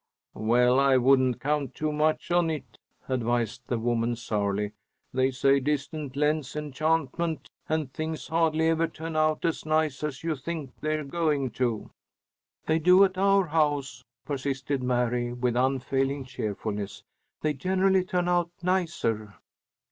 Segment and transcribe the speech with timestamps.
[0.33, 4.71] "Well, I wouldn't count too much on it," advised the woman, sourly.
[5.13, 10.35] "They say distance lends enchantment, and things hardly ever turn out as nice as you
[10.35, 11.91] think they're going to."
[12.65, 17.03] "They do at our house," persisted Mary, with unfailing cheerfulness.
[17.41, 19.35] "They generally turn out nicer."